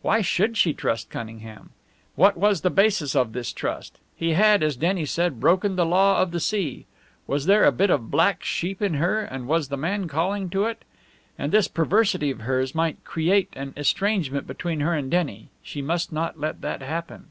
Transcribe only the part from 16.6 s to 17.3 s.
that happen.